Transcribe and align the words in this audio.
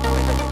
baby. 0.00 0.51